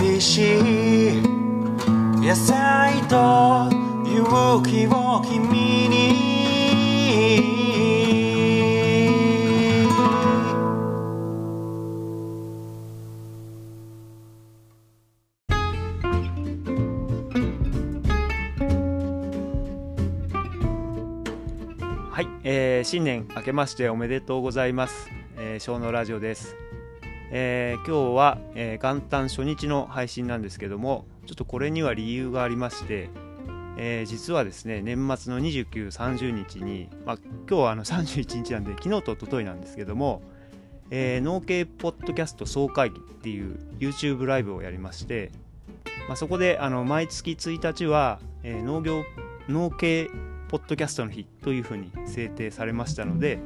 [0.00, 1.22] 美味しい
[2.20, 3.68] 野菜と
[4.06, 6.28] 勇気を君に
[22.10, 25.08] はい、えー新年明けましておめでとうございます。
[25.36, 26.56] えー、小のラジオです。
[27.30, 33.10] えー今日は、えー元旦初日の配信なんですけども、ちょっとこれには理由がありまして、
[33.76, 37.18] えー実はですね、年末の29、30日に、まあ、
[37.48, 40.22] 今日はあの31日なんで、昨日と一昨日なんですけども、
[40.90, 45.30] えー農系ポッドキャスト総会議っていう YouTube ライブをやりまして、
[46.08, 49.04] まあ、そこであの毎月1日は、えー農業
[49.48, 50.10] 農系
[50.48, 53.38] ポッドキャストの日というふうに制定されましたので、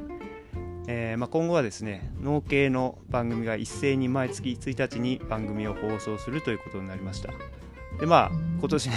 [0.87, 7.31] えーまあ、今後はですね農系の番組が一斉に毎月1日に番組を放送するということになりました。
[7.99, 8.95] でまあ今年ね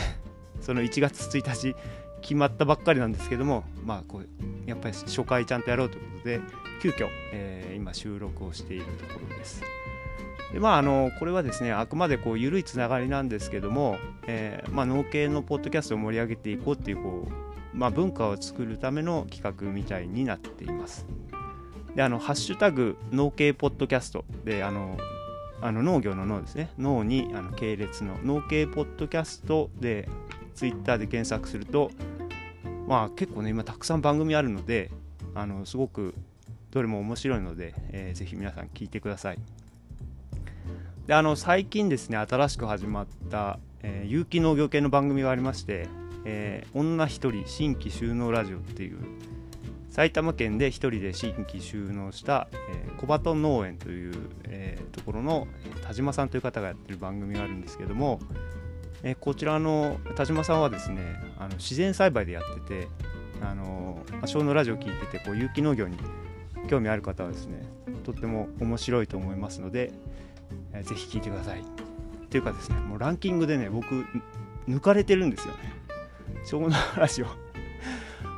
[0.61, 1.77] その1月1日
[2.23, 6.41] 決まったばっかりなんですけどもまあこうやっぱり初回ちゃんとやろうということで
[6.83, 9.63] 急遽、えー今収録をしているところです。
[10.53, 21.05] でまああのこれはですねあくまでこう緩いつながりなんですけども、えーまあ、農系のポッドキャストを盛り上げていこうっていうこう、まあ、文化を作るための企画みたいになっています
[21.97, 24.99] であのハッシュタグ農系ポッドキャストであの
[25.63, 26.69] あの農業の農ですね。
[26.79, 30.07] 農にあの系列の農系ポッドキャストで
[30.55, 31.91] ツイッターで検索すると
[32.87, 34.91] まあ結構ね今たくさん番組あるので
[35.35, 36.15] あのすごく
[36.71, 39.39] どれも面白いので、えーぜひ皆さん聞いてください。
[41.07, 45.89] であの最近ですね新しく始まった、えー有機農業系の番組がありまして、
[46.27, 48.99] えー女一人新規収納ラジオっていう
[49.97, 55.47] 埼玉県で一人で新規収納した、えー小鳩農園という、えーところの
[55.83, 58.21] 田島さんという方がやってる番組があるんですけども、
[59.03, 61.01] えーこちらの田島さんはですね
[61.39, 62.89] あの自然栽培でやってて
[63.41, 65.97] あのま小のラジオ聞いててこう有機農業に
[66.69, 67.67] 興味ある方はですね
[68.05, 69.93] とっても面白いと思いますので、
[70.75, 71.61] えーぜひ聞いてください。
[71.61, 74.05] っていうかですねもうランキングでね僕
[74.69, 75.73] 抜かれてるんですよね。
[76.45, 76.69] 小の
[76.99, 77.46] ラジオ。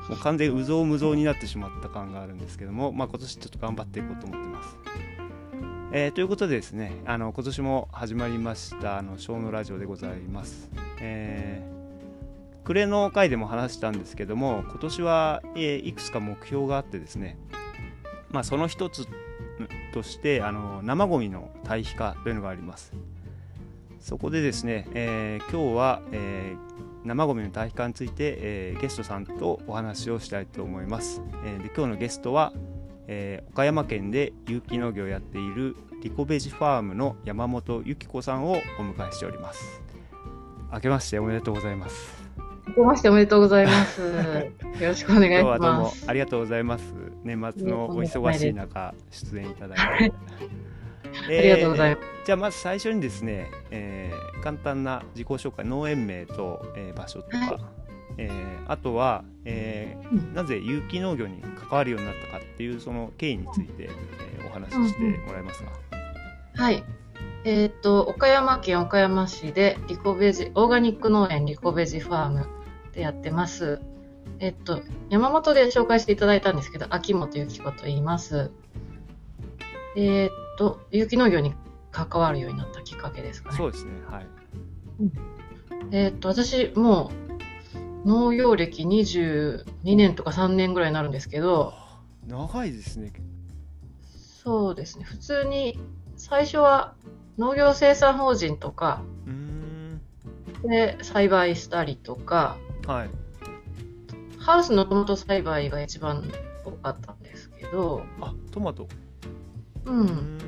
[0.09, 4.77] もう完全にうぞうむぞうになってしまった感があるんですけども、まあ、今年ちょっと頑張っていこうと思ってます。
[5.93, 10.71] えーということでですね、あの今年も始まりました、あの小のラジオでございます。
[11.01, 11.79] えー
[12.65, 17.39] 暮れの回でも話したんですけども、今年は、えいくつか目標があってですね、
[18.31, 19.09] まあ、その一つ
[19.95, 22.93] としてあの生ゴミの堆肥化というのがあります。
[24.01, 31.23] そこでですね、えー今日は、えー生ゴミの堆肥化について、えーゲストさんとお話をしたいと思います。
[31.45, 32.53] えーで今日のゲストは、
[33.07, 39.83] えー岡山県で有機農業をやっているリコベジファームの山本由紀子さんをお迎えしております。
[40.73, 42.23] 明けましておめでとうございます。
[42.69, 44.01] 明けましておめでとうございます。
[44.81, 46.05] よろしくお願いします。
[46.09, 46.95] ありがとうございます。
[47.25, 50.13] 年末のお忙しい中出演いただいて。
[51.27, 52.09] ありがとうございます。
[52.25, 57.59] じゃあまず最初にですね、えー簡単な自己紹介農園名と、えー場所とか、はい
[58.19, 65.71] えーあとは、えーうんなぜ有機農業に関わるようになったかっていうその経緯について、えーお話ししてもらえますか、
[66.55, 66.83] はい。
[67.45, 72.47] えっ、と、岡山県岡山市でリコベジ、オーガニック農園リコベジファーム
[72.93, 73.81] でやってます。
[74.41, 78.51] えっと、山本で紹介していただいたんですけど、秋元由紀子と言います。
[79.97, 81.55] えっと、有機農業に
[81.93, 83.57] 関わるようになったきっかけですかね。
[83.57, 84.27] そうですねはい。
[85.93, 87.13] えっと、私、も
[88.05, 89.65] う、農業歴22
[89.97, 91.75] 年とか3年ぐらいになるんですけど、
[92.27, 93.13] 長いですね。
[94.43, 95.05] そうですね。
[95.05, 95.79] 普通に、
[96.17, 96.95] 最初は
[97.39, 100.01] 農業生産法人とかうーん。
[100.65, 103.11] で栽培したりとか、はい。
[104.39, 106.25] ハウスのトマト栽培が一番
[106.65, 108.89] 多かったんですけど、あトマト
[109.87, 109.91] う。
[109.91, 110.39] うん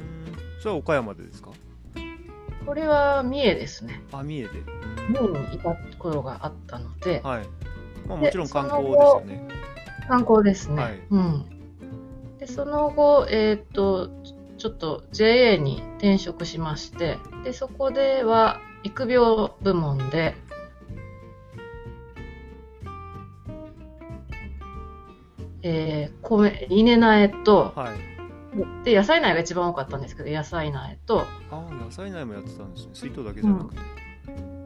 [0.60, 1.50] それは岡山でですか？
[2.66, 4.02] これは三重ですね。
[4.12, 4.50] あ三重で
[5.08, 7.46] 三重にいた頃があったので、はい
[8.06, 9.48] まあでもちろん観光ですよね
[10.08, 10.82] 観光ですね。
[10.82, 11.44] はいうん。
[12.38, 14.08] で、その後、えっ、と、
[14.58, 20.34] ちょっと JA に転職しまして、で、そこでは育苗部門で、
[25.62, 28.09] えー、米、稲苗と、はい
[28.84, 31.20] で、野菜苗が一番多かったんですけど、野菜苗と、
[31.50, 32.90] ああ野菜苗もやってたんですね。
[32.94, 33.80] 水筒だけじゃなくて、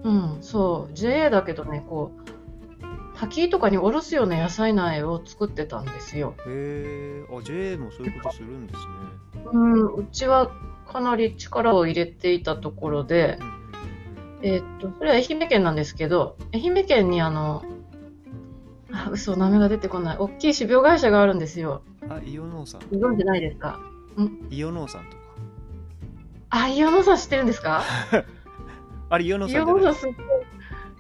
[0.04, 6.34] うん、そう、JA だけどね、こう、滝とかにおろすような野菜苗を作ってたんですよ。
[6.46, 9.50] へえあ JA もそういうことするんですね。
[9.52, 10.50] うん、うちは
[10.86, 13.54] かなり力を入れていたところで、うんうん
[14.44, 17.64] えーっと、それは愛媛県なんですけど、愛媛県にあの、
[18.94, 20.16] あ、嘘、名前が出てこない。
[20.18, 21.82] 大きい種苗会社があるんですよ。
[22.08, 22.80] あイオノーさん。
[23.00, 23.80] ご存知ないですか？
[24.50, 25.22] イオノーさんとか。
[26.50, 27.82] あ、イオノさん知ってるんですか？
[29.10, 29.84] あれイオノーイさんじゃない？
[29.84, 30.26] オノさんすっごい、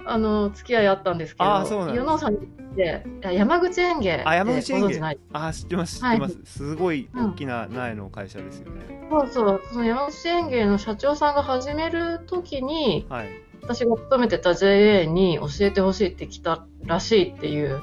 [0.06, 5.00] あの、付き合いあったんですけど、あそうなんイオノさんって、いや山口園芸あ山口園芸。
[5.32, 7.30] あ知ってます知っはいてます、すごいうん。
[7.30, 13.28] 大きな苗の会社ですよね、そうそう、その山口園芸の社長さんが始めるときに、はい
[13.64, 17.80] 私が勤めてた JA に教えてほしいって来たらしいっていう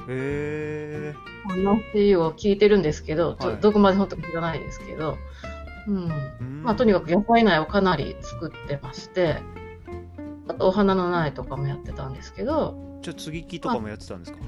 [1.48, 3.60] 話を聞いてるんですけど、ちょはい。
[3.60, 5.18] どこまで本当か知らないですけど、
[5.88, 6.12] うん。
[6.40, 6.62] うん。
[6.62, 9.42] まあ、とにかく野菜苗をかなり作ってまして、
[10.48, 14.38] あとお花の苗とかもやってたんですけど、じゃあ継ぎ木とかもやってたんですか？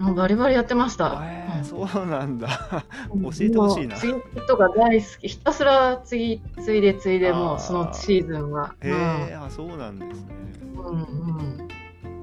[0.00, 1.22] もうバリバリやってました。
[1.24, 2.48] へえそうなんだ
[3.14, 5.28] うん教えてほしいなもう継ぎ木とか大好き。
[5.28, 8.74] ひたすら継ぎ、継いで継いで、もうそのシーズンは。
[8.80, 8.88] へ
[9.32, 10.34] えあそうなんですね
[10.74, 10.84] うん。
[10.86, 11.68] うんうん。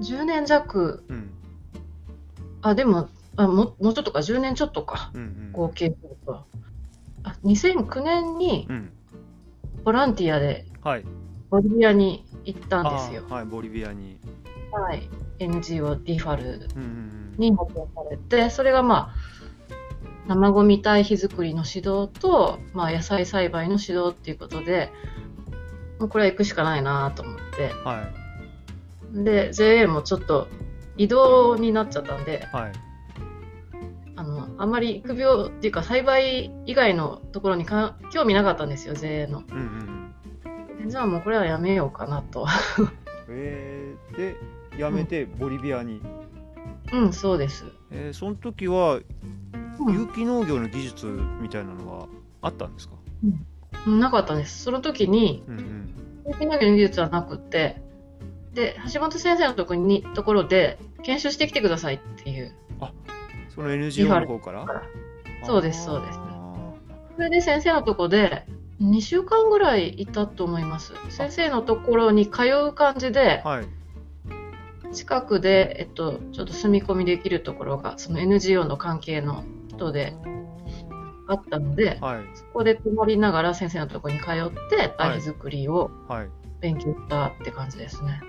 [0.00, 1.30] 10年弱、うん
[2.60, 6.44] あ、でも、あもうもうちょっとか、10年ちょっとか、うんうん合計すると。
[7.22, 8.92] あ、2009年にうん
[9.84, 11.04] ボランティアではい
[11.48, 13.22] ボリビアに行ったんですよ。
[13.30, 14.18] あはいボリビアに
[14.72, 15.08] はい。
[15.38, 16.68] NGO ディファル
[17.38, 19.14] に派遣されて、それがまあ、
[20.26, 24.90] 生ゴミ堆肥作りの指導と、まあ、野菜栽培の指導っていうことで、
[25.98, 27.70] もうこれは行くしかないなと思って。
[27.70, 28.28] うんはい
[29.12, 30.48] で、JA もちょっと
[30.96, 32.72] 移動になっちゃったんで、はい
[34.16, 39.44] あの、あんまり育苗っていうか栽培以外のところにか興味なかったんですよ、JA の。
[39.50, 39.94] うんうん
[40.86, 42.46] じゃあもうこれはやめようかなと。
[43.28, 44.36] えー、で
[44.78, 46.00] 辞めてボリビアに、
[46.92, 47.64] うん、そうです。
[47.90, 49.00] えー、その時は
[49.80, 49.94] うん。
[49.94, 52.08] 有機農業の技術みたいなのは
[52.42, 52.94] あったんですか？
[53.86, 54.00] うん。
[54.00, 54.62] なかったんです。
[54.62, 55.94] その時に、うんうん。
[56.26, 57.80] 有機農業の技術はなくって、
[58.54, 62.54] で、橋本先生のところに、ところで、研修してきてくださいっていう。
[63.54, 64.66] その NGO の方から？
[65.44, 66.18] そうですそうです。
[66.20, 66.74] あ
[67.16, 68.46] それで先生のところで、
[68.80, 70.92] 2週間ぐらいいたと思います。
[71.10, 73.66] 先生のところに通う感じでー、はい
[74.92, 80.14] 近くで、えっと、ちょっと住み込みできるところが、その NGO の関係の人で
[81.26, 82.24] あったので、はい。
[82.34, 86.28] そこで泊まりながら先生のところに通って、堆肥作りをはい。
[86.60, 88.20] 勉強したって感じですね。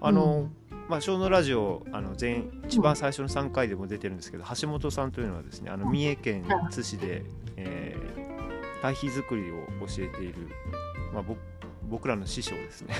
[0.00, 0.24] あの、
[0.70, 0.84] うん。
[0.88, 7.24] まあ、小のラジオあの前一番最初の3回でも出てるんですけど、橋本さんというのはですねあの三重県津市で、
[7.56, 8.24] えー
[8.84, 10.50] 堆肥作りを教えている、
[11.14, 11.36] まあ、ぼ
[11.88, 12.94] 僕らの師匠ですね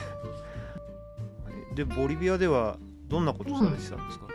[1.75, 2.79] でボリビアでは
[3.09, 4.27] どんなことされてたんですか、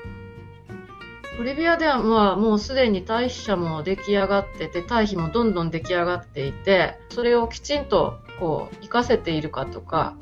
[1.37, 10.15] ボリビアではまあもうすでに堆肥車も出来上がってて、堆肥もどんどん出来上がっていて、それをきちんとこう活かせているかとか、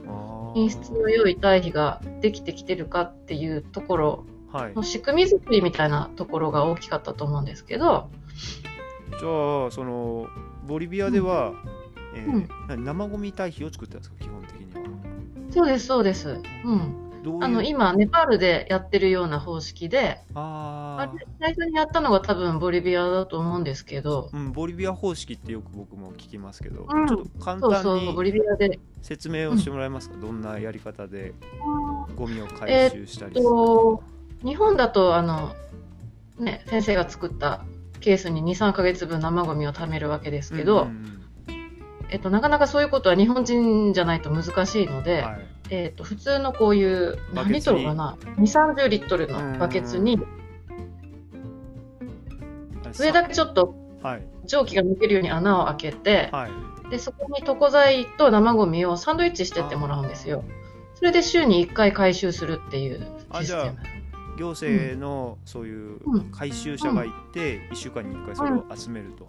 [0.53, 4.73] 品質の良い堆肥ができてきてるかっていうところはい。
[4.73, 8.09] の仕組み作りみたいなところが大きかったと思うんですけど、
[9.09, 10.27] じゃあその
[10.65, 11.53] ボリビアでは、
[12.15, 12.49] えーうん。
[12.67, 14.15] 何生ゴミ堆肥を作ってたんですか？
[14.23, 14.89] 基本的には。
[15.51, 16.39] そうです、そうです。
[16.63, 17.06] うん。
[17.27, 27.05] どうあの、今、ネパールでやってるような方式で、ああれ最初にやったのが多分ボリビアだと思うんですけど、ーうん、ボリビア方式ってよく僕も聞きますけど、うん。
[27.05, 28.79] ちょっと簡単にリビアで。
[29.01, 31.33] 説明をしてもらえますか、どんなやり方で
[32.15, 34.03] ゴミを回収したりする、と
[34.43, 35.53] 日本だとあの、
[36.39, 37.65] ね、先生が作った
[37.99, 41.17] ケースに2、3ヶ月分生ゴミを貯めるわけですけど、うんうん
[42.09, 50.19] えっと、なかなかそういうことは日本人じゃないと難しいので、うんはいえっと、普通のこういう、何リットルかな ?2、30リットルのバケツに、
[52.99, 54.27] 上だけちょっとはい。
[54.45, 56.89] 蒸気が抜けるように穴を開けて、はい。
[56.89, 60.43] で、そこに床材と生ゴミをサンドイッチしてってもらうんですよ。
[60.95, 63.05] それで週に1回回収するっていう
[63.41, 63.77] システム。
[64.37, 66.31] 行政のそういううん。
[66.31, 69.27] 回収者がいて、1週間に1回それを集めると、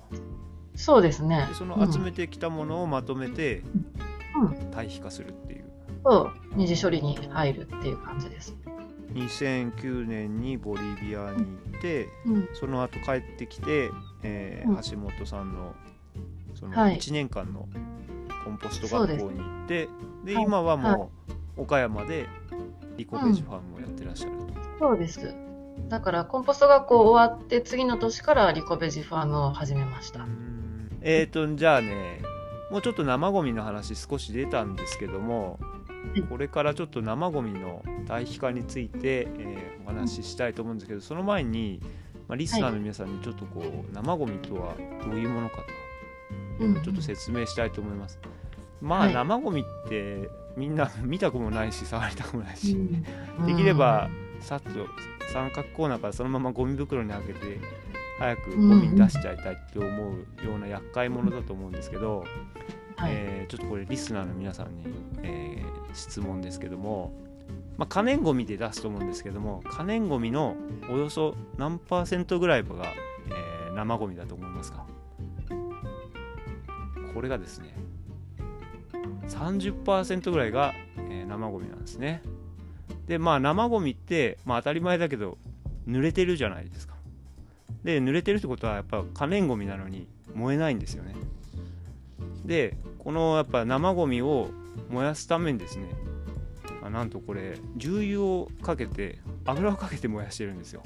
[0.77, 1.47] そうですね。
[1.49, 1.55] で。
[1.55, 3.63] その集めてきたものをまとめて
[4.41, 4.71] うん。
[4.71, 5.65] 堆肥化するっていう
[6.05, 8.57] と二次処理に入るっていう感じです。
[9.15, 13.91] 2009年にボリビアに行って、うん、その後帰ってきて、
[14.23, 14.77] えーうん。
[14.83, 15.75] 橋本さんの
[16.55, 16.97] そのはい。
[16.97, 17.69] 1年間の
[18.45, 19.89] コンポスト学校に行って
[20.25, 21.11] ではい今はも
[21.57, 22.27] う岡山で
[22.97, 24.47] リコベジファームをやってらっしゃると、
[24.79, 25.35] そうです。
[25.89, 30.27] だからコンポスト学校終わって次の年からリコベジファームを始めました。
[31.01, 32.21] えーとじゃあね
[32.71, 35.78] もうちょっと生ゴミの話少し出たんですけどもい
[36.29, 41.81] これからちょっと生ゴミの堆肥化について、えーお話ししたいと思うんですけどその前に、
[42.29, 45.63] まあ、リスナーの皆さんにちょっとこう生ゴミとはどういうものかと
[46.61, 46.83] うん。
[46.83, 48.19] ちょっと説明したいと思います。
[48.81, 49.15] まあ、はい。
[49.15, 53.47] 生ゴミってみんな 見たくもないし触りたくもないし、うん。
[53.47, 54.11] できれば
[54.41, 54.71] さっと
[55.33, 57.61] 三角コーナーからそのままゴミ袋にあげて
[58.19, 62.25] 早くゴミに出しちゃいたいって思うような厄介者だと思うんですけど、
[62.99, 63.13] はい。
[63.15, 64.85] えーちょっとこれリスナーの皆さんに、
[65.23, 67.13] えー質問ですけども、
[67.79, 70.55] まあ、可燃ゴミで出すと思うんですけども可燃ゴミの
[70.91, 72.69] およそ何パーセントぐらいが、
[73.27, 74.85] えー生ゴミだと思いますか？
[77.15, 77.75] これがですね
[79.29, 80.75] 30%ぐらいが、
[81.09, 82.23] えー生ゴミなんですね。
[83.07, 85.39] でまあ生ゴミって、まあ、当たり前だけど
[85.89, 86.95] 濡れてるじゃないですか。
[87.83, 91.15] で濡れてるってことはやっぱ可燃ゴミなのに燃えないんですよね。
[92.45, 94.51] でこのやっぱ生ゴミを
[94.91, 95.89] 燃やすためにですね
[96.91, 100.83] なんとこれ重油をかけて油をかけて燃やしてるんですよ。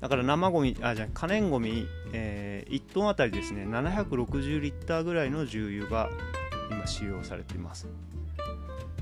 [0.00, 6.10] だから生ゴミあじゃあ可燃ゴミ、え1トンあたりですね760リッターぐらいの重油が
[6.70, 7.88] 今使用されています。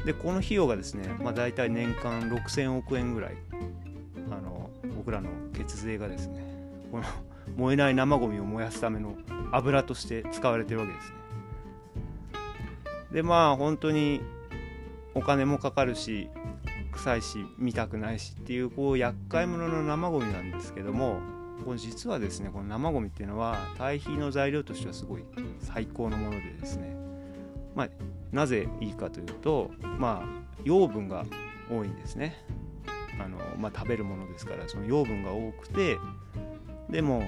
[0.04, 3.36] でこの費用がですね、まあ、大体年間6000億円ぐらい
[4.30, 6.44] あの僕らの血税がですね
[6.90, 7.04] この
[7.56, 9.16] 燃えない生ゴミを燃やすための
[9.52, 11.21] 油として使われてるわけですね。
[13.12, 14.20] でまあ本当に
[15.14, 16.28] お金もかかるし
[16.92, 21.20] 臭いし見たくないしっていうこう厄介者の生ゴミなんですけども
[21.64, 25.24] これ実はですねこの生ゴミっていうのは堆肥の材料としてはすごい
[25.60, 26.96] 最高のものでですね。
[27.74, 27.88] まあ
[28.32, 31.24] なぜいいかというとまあ養分が
[31.70, 32.36] 多いんですね。
[33.20, 35.98] あの、まあ、食べるものですからその養分が多くて
[36.88, 37.22] でも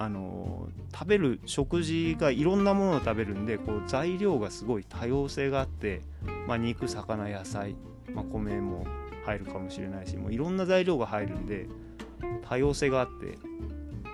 [0.00, 6.00] あの食べる食事がいろんなものを食べるんでこう材料がすごい多様性があって、
[6.48, 7.76] まあ、肉魚野菜、
[8.14, 8.86] まあ、米も
[9.26, 11.66] 入るかもしれないしもういろんな材料が入るんで
[12.48, 13.38] 多様性があって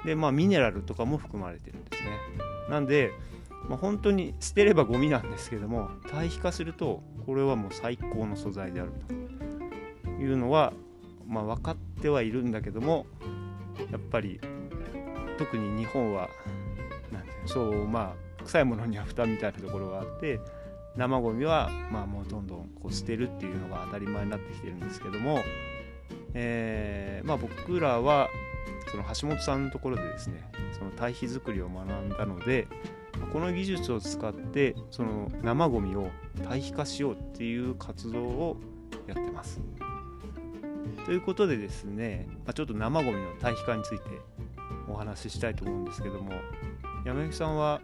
[0.05, 2.11] でまあミネラルとかも含まれてるんですね。
[2.69, 3.12] なんで、
[3.69, 9.14] まあ、本当に捨てればゴミなんですけども堆肥化するとこれはもう最高の素材であると
[10.21, 10.73] いうのは、
[11.28, 13.07] まあ、分かってはいるんだけども
[13.93, 14.40] やっぱり
[15.37, 16.28] 特に日本は
[17.12, 20.40] なんそうまあ臭いものには蓋みたいなところがあって
[20.97, 25.40] 生ゴミはまあもうどんどんこう捨てるっていうのが当たり前になってきてるんですけども、
[26.35, 28.28] えーまあ、僕らは
[28.90, 32.66] その橋本さんのところでですねその堆肥作りを学んだので
[33.33, 36.09] この技術を使ってその生ゴミを
[36.45, 38.57] 堆肥化しようっていう活動を
[39.07, 39.61] やってます。
[41.05, 44.05] ということでですね、まあ、ちょっと生ゴミの堆肥化について
[44.88, 46.33] お話ししたいと思うんですけども
[47.05, 47.81] 山崎さんは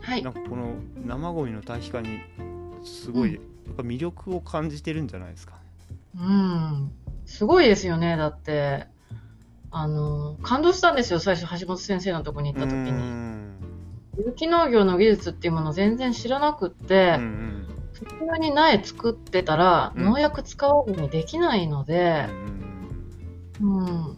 [0.00, 0.74] はいなんかこの
[1.06, 2.20] 生ゴミの堆肥化に
[2.84, 5.54] すごいうやっぱ魅力を感じてるんじゃないですか。
[6.16, 6.92] うん。
[7.24, 8.16] すごいですよね。
[8.16, 8.86] だって、
[9.70, 11.20] あの、感動したんですよ。
[11.20, 12.90] 最初、橋本先生のとこに行った時に。
[12.90, 13.56] ん
[14.18, 17.48] 有機農業の技術っていうものを全然知らなくって、うんうん
[17.92, 22.26] 普通に苗作ってたら、うん農薬使わずにできないので
[23.60, 24.16] う、んうん。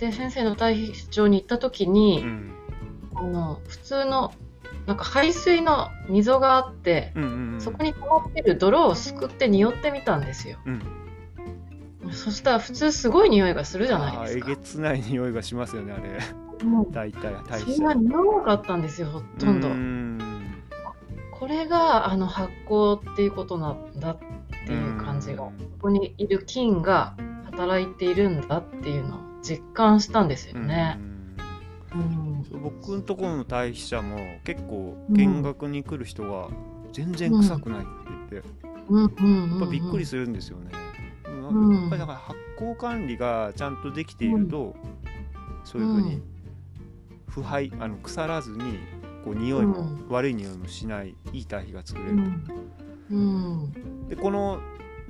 [0.00, 2.54] で、先生の堆肥場に行った時に、うん
[3.14, 4.32] あの、普通の、
[4.86, 7.60] なんか排水の溝があって、うんうんうん。
[7.60, 10.58] そこに溜まってる泥をすくって匂ってみたんですよ。
[10.64, 12.12] うん。
[12.12, 14.50] そしたら普通すごい匂いがするじゃないですか。
[14.50, 14.54] え。
[14.54, 16.18] げつない匂いがしますよねあれ。
[16.90, 19.68] 大体大そんな匂わなかったんですよ、ほとんど。
[21.38, 24.18] これがあの発酵っていうことなんだっ
[24.66, 25.52] ていう感じが、こ
[25.82, 27.16] こにいる菌が
[27.50, 29.16] 働いているんだっていうの。
[29.16, 30.98] を実感したんですよね。
[31.92, 32.44] うん。
[32.48, 36.48] そう僕のところの堆肥者も結構見学に来る人が
[36.92, 37.88] 全然臭くないって
[38.30, 38.48] 言って、
[39.52, 40.70] やっぱびっくりするんですよね。
[41.26, 41.74] うん。
[41.74, 44.74] やっぱりだから発酵管理がちゃんとできていると、
[45.64, 46.22] そういうふうに
[47.28, 48.78] 腐敗あの腐らずに
[49.24, 50.08] こう匂いも、うん。
[50.08, 52.22] 悪い匂いもしないいい堆肥が作れると。
[53.10, 53.72] うん。
[53.72, 54.08] うん。
[54.08, 54.60] でこの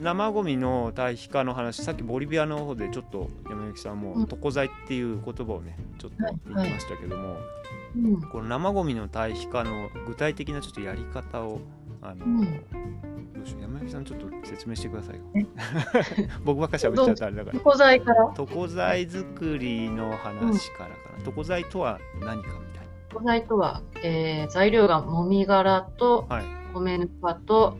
[0.01, 4.27] 生ゴミの堆肥化の話さっきボリビアの方でちょっと山崎さんもうん。
[4.31, 7.37] 床材っていう言葉をねちょっとはい言ってましたけども、
[7.97, 8.23] うん。
[8.23, 11.61] この生ゴミの堆肥化の具体的なちょっとやり方を
[12.03, 12.37] あの、うん。
[12.41, 12.43] ど
[13.45, 13.63] うしよう。
[13.63, 15.21] 山崎さんちょっと説明してください
[16.45, 17.55] 僕ばっかしゃべっちゃうとあれだから。
[17.59, 18.35] 床材から？
[18.39, 26.45] 床材作りの話からかな、床材とは何かみたい床材とは、えー材料がもみ殻となはい。
[26.73, 27.77] 米ぬかと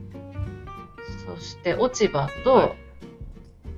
[1.37, 2.77] そして落ち葉と、はい。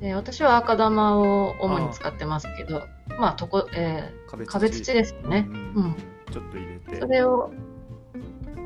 [0.01, 2.83] で私は赤玉を主に使ってますけど
[3.19, 5.47] まあとこ、え壁ー壁土ですよね。
[5.49, 5.57] うん。
[5.57, 5.95] うん。
[6.33, 7.01] ちょっと入れて。
[7.01, 7.53] それを、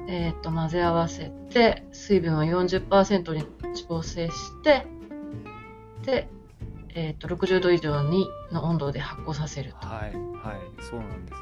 [0.09, 3.45] えー、と混ぜ合わせて水分を40%に
[3.89, 4.87] 調整して
[6.05, 6.29] で、
[6.95, 9.87] えー、と60度以上にの温度で発酵させると。
[9.87, 10.83] はいはい。
[10.83, 11.39] そうなんです。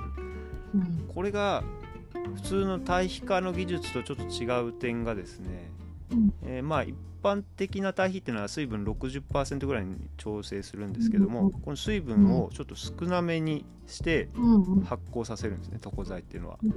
[0.74, 1.10] うん。
[1.14, 1.62] これが
[2.34, 5.73] 普通の対比化の技術とちょっと違う点がですね、うん
[6.44, 14.28] えーまあ一般的な対比っていうのは水分60%ぐらいに調整するんですけども、うんこの水分をちょっと少なめにして
[14.84, 16.58] 発酵させるんですね床材っていうのは。
[16.62, 16.72] うん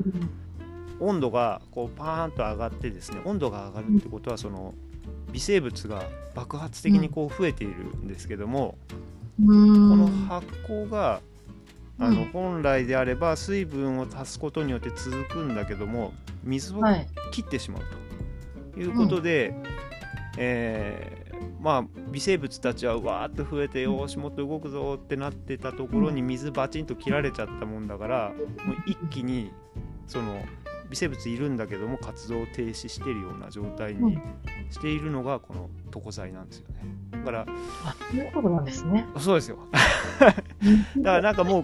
[1.00, 4.74] 温度がこうパーンと上がってですね温度が上がるってことはその
[5.32, 6.02] 微生物が
[6.34, 8.80] 爆発的にこう増えているんですけども、
[9.40, 9.90] うん。
[9.92, 11.22] この発酵が
[12.00, 12.30] あのうん。
[12.30, 17.08] 本来であれば水分を足すことによって続くんだけども水をはい。
[17.32, 17.88] 切ってしまうと
[18.78, 19.54] いうことで、
[20.38, 21.28] えー
[21.60, 28.34] まあ微生物たちはわーっと増えてよーしもっと動くぞってなってたところに水バチンと切られちゃったもんだから
[28.66, 29.52] もう一気に
[30.08, 30.42] その
[30.90, 34.18] 微生物いるんだけども活動を停止しているような状態に
[34.70, 36.76] しているのがこの床材なんですよね。
[37.12, 37.46] だから
[37.84, 39.06] あ、そういうことなんですね。
[39.18, 39.58] そうですよ。
[40.22, 40.42] だか
[40.98, 41.64] らなんかもう。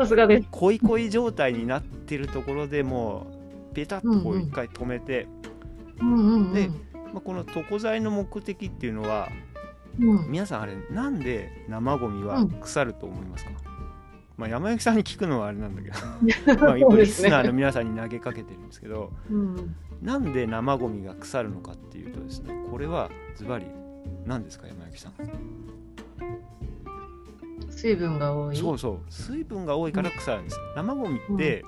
[0.52, 3.28] 恋恋状態になってるところでも
[3.72, 5.28] うペタッとこう一回止めて、
[6.02, 6.54] うんうんうん。
[6.54, 6.70] で
[7.14, 9.30] まあ、この床材の目的っていうのは
[10.00, 12.50] うん、皆さんあれなんで生ゴミはうん。
[12.50, 13.52] 腐ると思いますか、
[14.38, 16.58] まあ、山焼さんに聞くのはあれなんだけど。
[16.60, 19.76] まあそうリスナーの皆さんに投げかけてるんですけどうん。
[20.02, 23.68] なんで生ゴミが腐るのかっていうとですねこれはズバリ
[24.26, 24.68] 何ですか？
[24.68, 25.14] 山焼さん。
[27.70, 28.56] 水分が多い。
[28.56, 29.12] そうそう。
[29.12, 30.58] 水分が多いから腐るんです。
[30.58, 31.64] よ生ゴミって、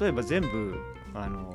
[0.00, 0.74] 例えば全部
[1.14, 1.54] あの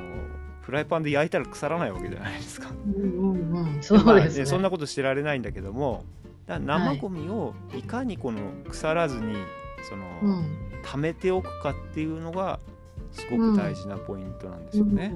[0.66, 3.84] フライパンで焼いたら腐らないわけじゃないですかうんうんうん。
[3.84, 4.46] そですね。
[4.48, 6.04] そんなことしてられないんだけども
[6.48, 9.36] 生ゴミをいかにこの腐らずに
[9.88, 10.46] その、うん。
[10.84, 12.60] 貯めておくかっていうのが
[13.12, 15.16] すごく大事なポイントなんですよね。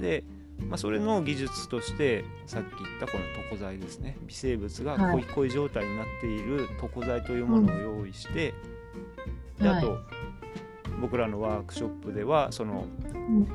[0.00, 0.24] で、
[0.68, 8.54] まあ、それの技術としてさっき言ったこの床材ですね微生物がはい恋恋状態になっている床材というものを用意して、
[9.60, 10.00] であと、はい
[11.00, 13.48] 僕らのワークショップではそのうん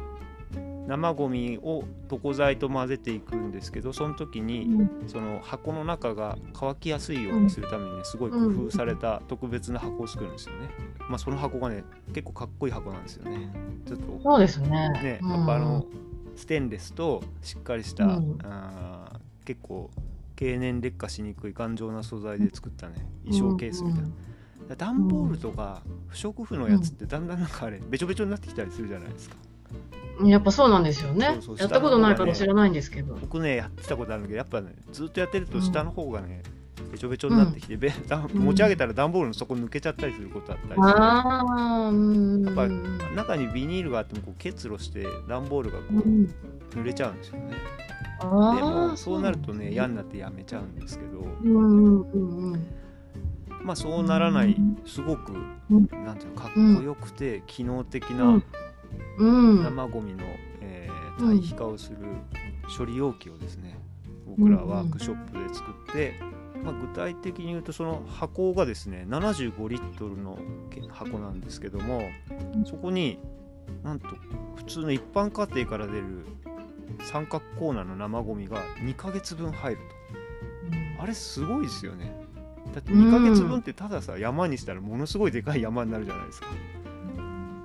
[0.88, 10.70] 生ゴミを床材と混ぜていくんですけどその時に、うんその箱の中が乾きやすいようにするためにねすごい工夫された特別な箱を作るんですよね。
[11.10, 13.54] まあその箱がね結構かっこいい箱なんですよね。
[13.86, 14.70] ちょっとそうですね。
[14.70, 15.86] ね、うんやっぱあの
[16.36, 19.90] ステンレスとしっかりした、うんあー結構
[20.36, 22.96] 経年劣化しにくい頑丈な素材で作ったね
[23.26, 24.10] 衣装ケースみたいな。
[24.70, 29.36] だ段ボールとか不織布のやつってだんだんなんかあれべちょべちょになってきたりするじゃないですか。
[30.24, 31.38] やっぱそうなんですよね。
[31.40, 33.16] そうそうやったことないから知らないんですけど。
[33.16, 36.42] 僕ねやってたことあるんだけどやっぱねずっとやってると下の方がね、
[36.92, 42.46] べちょべちょになってきて、べだ持ち上げたら段ボールの底抜けちゃったりすることあったりして、ああ、うん。
[42.46, 42.76] やっぱり
[43.16, 46.34] 中にビニールがあってもこう結露して段ボールがこう、うん。
[46.72, 47.54] 濡れちゃうんですよね。
[48.20, 48.24] あ
[48.56, 51.20] でーもそうなるとね嫌んになってやめちゃうんですけど。
[51.20, 52.68] うんうんうんうん。
[53.64, 54.82] まあそうならないうん。
[54.86, 55.34] すごく
[55.70, 55.90] うん。
[56.06, 58.44] なんていうのかっこよくて機能的うなん
[59.18, 59.64] うん。
[59.64, 60.24] 生ゴミの、
[60.62, 61.98] えーうん堆肥化をする
[62.78, 63.78] 処理容器をですね
[64.28, 66.14] 僕らはワークショップで作って、
[66.64, 70.38] まあ、具体的に言うとその箱がですね75リットルの
[70.70, 72.04] け箱なんですけども
[72.66, 73.20] そこに
[73.84, 74.08] なんと
[74.56, 76.26] 普通の一般家庭から出る
[77.02, 79.98] 三角コーナーの生ゴミが2ヶ月分入ると。
[81.00, 82.12] あれすごいですよね。
[82.74, 86.48] だって2ヶ月分ってたださ山にしたらものすごいでかい山になるじゃないですか、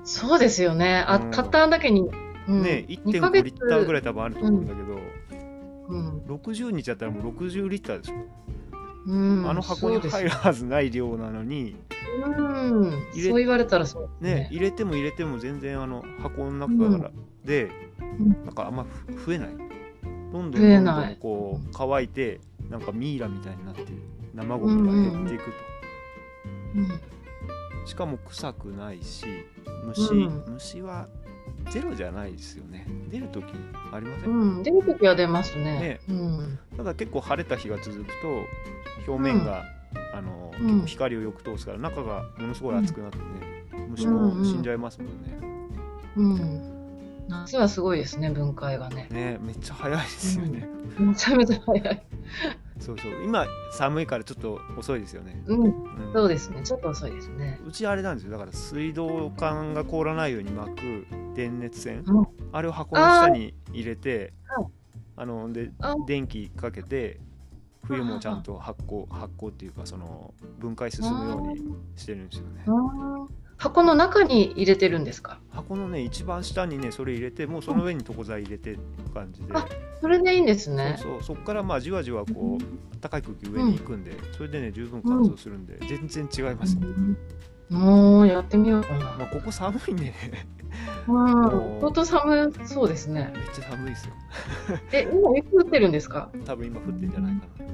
[0.04, 1.04] そうですよね。
[1.06, 1.30] あ、うん。
[1.30, 2.08] たっただけに。
[2.48, 2.62] うん。
[2.62, 4.98] ね二ヶ1.5月リッターぐらい多分あると思うんだけど、
[5.88, 6.18] うん。
[6.26, 8.14] 60日だったらもう60リッターでしょ、
[9.06, 11.76] うん、あの箱に入るはずない量なのに、
[12.24, 17.10] うん、そう言われたらそうですね、入れても入れても全然あの箱の中から
[17.44, 17.70] で、
[18.18, 18.28] ん。
[18.44, 19.48] なんかあんまふ増えない。
[20.32, 21.16] どんどんどんどなんい。
[21.16, 23.84] こう乾いてなんかミイラみたいになって
[24.34, 25.50] 生ゴミが減っていくと、
[26.76, 27.00] うん
[27.84, 29.26] しかも臭くないし
[29.84, 31.08] 虫、うん虫は
[31.70, 33.44] ゼロじゃないですよね出る時
[33.92, 35.64] ありません、うん、出るときは出ますね。
[35.64, 36.58] ねうん。
[36.76, 39.64] ただ結構晴れた日が続くと表面が、
[40.14, 43.24] あのうん結構光をよく通すから中がものすごい熱くなってね、
[43.90, 45.38] 虫も死んじゃいますもんね。
[46.16, 47.28] うん。
[47.28, 49.08] 夏はすごいですね、分解がね。
[49.10, 50.68] ねめっちゃ早いですよね。
[50.98, 52.02] めちゃめちゃ早い。
[52.82, 53.12] そうそう。
[53.24, 55.42] 今寒いからちょっと遅いですよね。
[55.46, 56.12] うん、うん。
[56.12, 56.62] そうですね。
[56.62, 57.60] ちょっと遅いですね。
[57.66, 58.32] うちあれなんですよ。
[58.32, 62.26] だから水道管が凍らないように巻く電熱線、うん。
[62.52, 64.66] あれを箱の下に入れてはい。
[65.16, 67.20] あのであ電気かけて
[67.84, 72.64] 冬もちゃんと発酵発酵っていうかその分解進むようにしてるんですよね。
[73.54, 75.38] うん箱の中に入れてるんですか？
[75.50, 78.76] 箱のね一番下にねそれ入れてもうその上に床材入れて
[79.14, 79.66] 感じで、あ
[80.00, 80.96] それでいいんですね。
[81.00, 87.16] そうそこからまあじわじわこう暖かい空気上に行くんで、それでね十分乾燥するんで、全然違います、うん。
[87.70, 89.26] もうやってみようかまあ、な。
[89.26, 90.14] ここ寒いんでね。
[91.06, 91.32] うん。
[91.80, 93.30] 相当寒そうですね。
[93.32, 94.14] めっちゃ寒いですよ。
[94.90, 96.30] え、今雪降ってるんですか？
[96.44, 97.64] 多分今降ってんじゃないかな。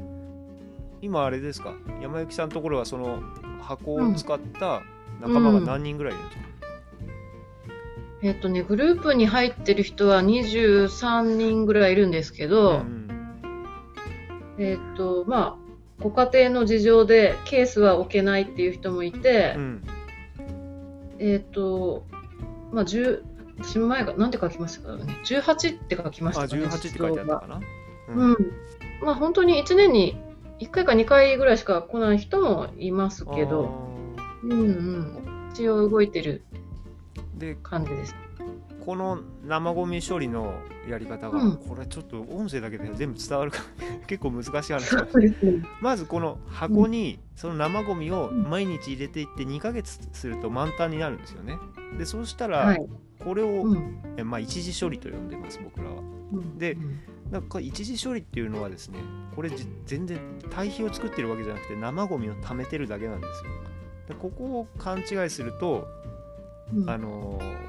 [1.00, 1.72] 今あれですか？
[2.02, 3.22] 山幸さんのところはその
[3.62, 4.82] 箱を使った
[5.20, 6.48] 仲間が何人ぐらいいるんですか、
[8.22, 13.08] えっとね、グループに入ってる人は23人ぐらいいるんですけど、ん。
[14.58, 19.82] えっと、まあ、ご家庭の事情でケースは置けないっていう人もいて、うん。
[21.18, 22.04] えっと、
[22.72, 23.22] まあ、10、
[23.60, 26.62] 私前が、なんて書きましたかね？18って書きましあたかね。
[26.66, 27.60] 18って書いてあったかな？
[28.08, 28.36] うん。
[29.02, 30.16] まあ、本当に1年に
[30.60, 33.87] 1回か2回ぐらいしか来ない人もいますけど、
[34.42, 35.48] うんうん。
[35.52, 36.42] 一応動いてる
[37.62, 38.14] 感じです。
[38.84, 40.54] この生ゴミ処理の
[40.88, 43.58] やり方が、うんこれちょっと音声だけで全部伝わるか
[44.06, 45.62] 結構難しい話です。
[45.82, 51.58] まずこの箱にその生ゴミを毎日入れていって2ヶ月すると満タンになるんですよね
[51.98, 52.86] でそうしたらはい。
[53.22, 54.00] これを、うん。
[54.16, 56.00] えまあ、一時処理と呼んでます僕らは
[56.32, 56.98] うんでうん
[57.30, 59.00] なんか一時処理っていうのはですね
[59.36, 60.18] これじ全然
[60.50, 63.50] 堆肥を作ってるわけじゃなくて生ゴミを溜めてるだけなんですよ
[64.08, 65.86] でここを勘違いすると、
[66.74, 66.90] うん。
[66.90, 67.68] あのー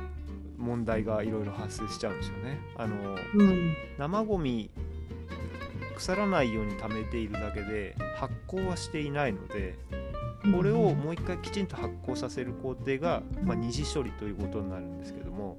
[0.59, 2.59] 問題がいろいろ発生しちゃうんですよね。
[2.75, 3.75] あのーうん。
[3.97, 4.69] 生ゴミ
[5.99, 9.77] 腐らないように溜めているだけで発酵はしていないので
[10.55, 15.57] これをもう一回きちんと発酵させる工程が、まあ、二次処理ということになるんですけども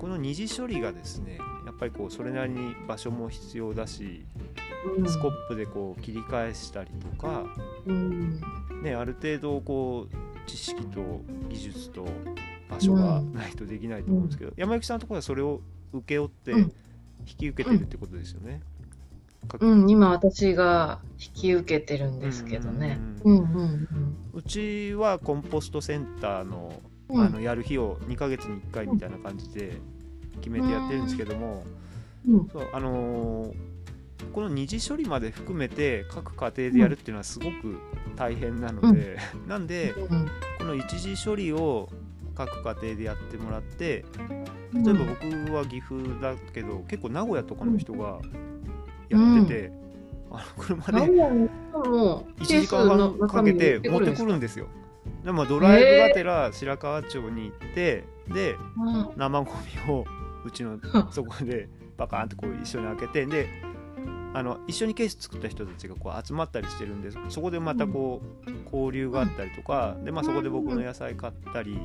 [0.00, 4.24] この二次処理がですねやっぱりこうそれなりに場所も必要だし
[4.96, 7.44] うんスコップでこう切り返したりとか、
[7.86, 8.40] うん。
[8.82, 12.06] ね、ある程度こう知識と技術と
[12.70, 15.60] 場所がないとできないと思うんですけど、山幸さんのところはそれを
[15.92, 16.72] 請け負ってうん
[17.26, 18.60] 引き受けてるってことですよね？
[19.60, 22.98] うん、今私が引き受けてるんですけどね。
[24.32, 27.22] うちはコンポストセンターのうん。
[27.22, 29.78] あのやる日を2ヶ月に1回みたいな感じで
[30.44, 31.64] 決めてやってるんですけども、
[32.28, 32.48] うん。
[32.52, 33.74] そうあのー
[34.32, 37.78] この二次処理まで含めて各家庭でやるっていうのはすごく
[38.16, 40.28] 大変なので、 なんでうん。
[40.58, 41.88] この一次処理を
[42.34, 44.04] 各家庭でやってもらって
[44.72, 48.18] 例えば僕は岐阜だけど結構名古屋とかの人が
[49.08, 49.72] やってて、
[50.32, 54.66] あの車で名古屋の人も1時間半かけて持ってくるんですよ。
[55.24, 59.08] でもドライブがてら白川町に行ってでうん。
[59.16, 59.52] 生ゴ
[59.86, 60.04] ミを
[60.44, 60.78] うちの
[61.10, 63.48] そこでバカーンってこう一緒に開けてで
[64.34, 71.78] あの一緒にケース作った人たちがこう集まったりしてるんでそこでまたこう交流があったりとかで、まあ、そこで僕の野菜買ったり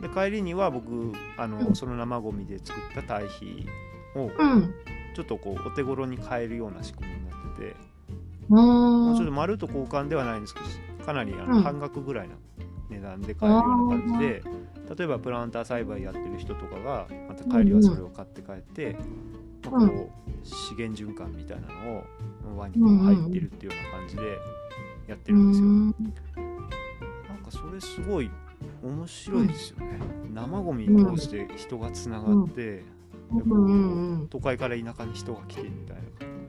[0.00, 3.66] で帰りには僕あのその生ゴミで作った堆肥
[4.14, 4.74] をうん。
[5.14, 7.76] ちょっとこうお手頃に買えるような仕組みになってて、
[8.50, 11.50] うちょっと丸と交換ではないんですけどかなりあうん。
[11.52, 12.34] の半額ぐらいの
[12.88, 14.42] 値段で買えるような感じで
[14.96, 18.96] 例えばプランター栽培やってる人とかがまた帰りはそれを買って帰って、
[19.70, 22.04] まあうんこう資源循環みたいなのを
[22.56, 24.22] 輪に入ってるっていうような感じで
[25.08, 25.66] やってるんですよ。
[27.28, 28.30] なんかそれすごい
[28.84, 29.98] 面白いですよね。
[30.32, 32.84] 生ゴミ通して人がつながって、
[34.30, 35.96] 都会から田舎に人が来てみたい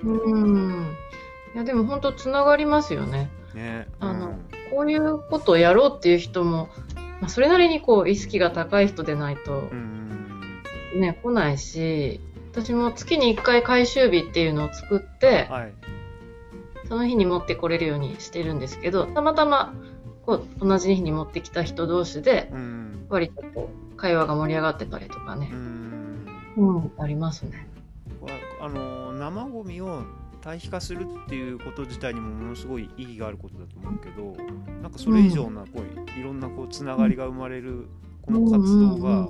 [0.01, 0.43] うん。
[0.43, 0.95] うん。
[1.55, 3.31] いや、でも本当つながりますよね。
[3.55, 3.61] な。
[3.61, 3.87] ね。
[3.99, 6.69] あのうんこういうことをやろうっていう人も、
[7.19, 9.97] まあ、それなりにこう意識が高い人でないとうん
[10.95, 12.19] ね、来ないし、
[12.51, 15.73] 私も月に1回回収日っていうのを作って、はい。
[16.87, 19.73] その日に持ってこれるようにしてるんですけど、たまたま
[20.25, 23.05] こう同じ日に持ってきた人同士で、うん。
[23.09, 26.25] 割とこう会話が盛り上がってたりとかねう、ん。
[26.57, 27.67] うん、ありますね。
[28.59, 30.01] あの生ゴミを
[30.47, 34.33] 堆肥化するっていうこと自体にもものすごい意義があることだと思うけど
[34.81, 37.89] なんかそれ以上なこういろんなこうつながりが生まれる
[38.21, 39.27] この活動が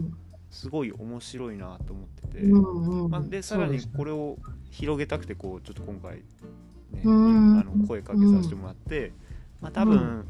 [0.51, 3.03] すごい面白いなと思ってて、うんうん。
[3.05, 4.37] うんまあ、でさらにこれを
[4.69, 7.59] 広げたくてこうちょっと今回、ねうん。
[7.59, 9.11] あの声かけさせてもらって、
[9.59, 10.23] まあ、多分、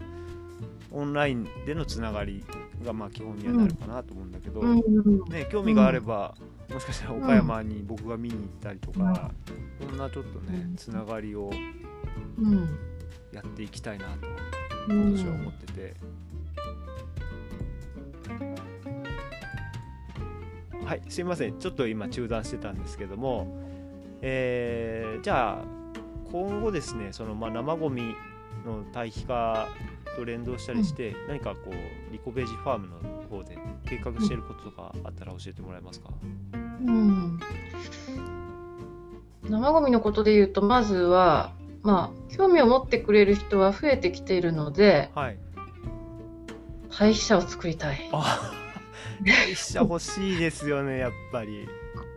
[0.91, 2.45] オンラインでのつながり
[2.85, 4.79] がまあ基本にはなるかなと思うんだけど、うん。
[4.79, 5.29] うん。
[5.29, 6.33] ね、興味があれば、
[6.69, 9.31] もしかしたら岡山に僕が見に行ったりとか、
[9.79, 10.75] そんなちょっとねうん。
[10.75, 11.51] つながりを
[12.39, 12.77] うん。
[13.31, 14.27] やっていきたいなと
[14.89, 15.17] うん。
[15.17, 15.95] 私は思ってて、
[20.85, 21.59] はいすいません。
[21.59, 23.59] ちょっと今中断してたんですけども、
[24.21, 25.65] えーじゃあ
[26.31, 28.15] 今後ですねそのまあ生ゴミ
[28.65, 29.67] の堆肥化
[30.15, 36.09] と連動したりして、何かこうリコベージファームの方で計画していることとかあったら教えてもらえますか、
[36.53, 37.39] うん
[39.49, 45.37] 生ゴミのことで言うと、まずは、まあ、興味を持ってくれる人は増えてきているので、はい。
[46.89, 48.09] 堆肥車を作りたい。
[48.11, 48.51] あ
[49.25, 51.67] 会社欲しいですよねやっぱり。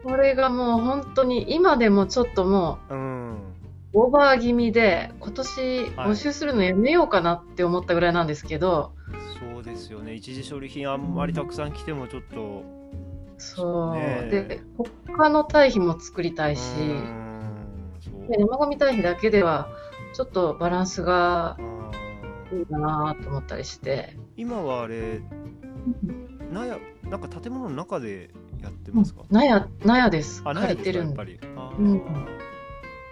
[0.04, 3.34] これがもう本当に今でもちょっともうん。
[3.34, 3.38] う
[3.92, 5.60] オーバー気味で今年
[5.96, 8.92] 募集するのやめようかなって思ったぐらいなんですけど、
[9.54, 10.14] そうですよね。
[10.14, 12.62] 一時処理品あんまりたくさん来てもちょっと
[13.38, 14.30] そう、ねえ。
[14.30, 14.62] で
[15.08, 17.19] 他の堆肥も作りたいし、うん
[18.30, 19.68] そうで生ゴミ堆肥だけでは
[20.12, 21.62] ちょっとバランスがう
[22.54, 25.20] んいいかなと思ったりして、今はあれ
[26.50, 30.42] なやなんか建物の中でやってますか、納屋納屋です。
[30.44, 31.40] あ借りてるんで。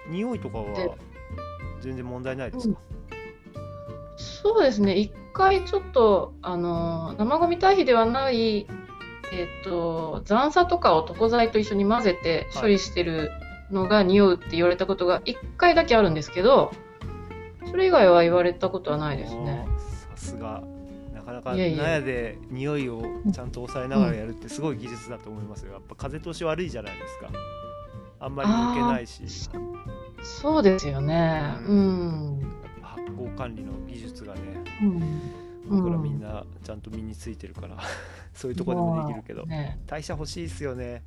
[0.08, 0.90] 匂いとかはで
[1.80, 2.80] 全然問題ないですか、
[4.16, 4.96] そうですね。
[4.96, 8.66] 一回ちょっとあの生ゴミ堆肥ではない
[9.30, 13.30] えっ、と残砂とかを床材と一緒に混ぜて処理してる
[13.70, 16.72] のが匂うって言われたことが一回だけあるんですけど
[17.70, 19.66] それ以外は言われたことはないですね。
[20.10, 20.62] さすが。
[21.14, 23.02] なかなか納屋で匂いを
[23.32, 25.74] ちゃんと抑えながらやるってすごい技術だと思いますよ。
[25.74, 27.28] やっぱ風通し悪いじゃないですか。
[28.20, 29.22] あんまり抜けないし。
[30.22, 31.54] そうですよね。
[31.66, 34.40] うん、発酵管理の技術がね
[34.82, 35.02] うん。
[35.68, 37.76] 僕らみんなちゃんと身についてるから。
[38.32, 39.44] そういうところでもできるけど。
[39.44, 41.02] ね、代謝欲しいですよね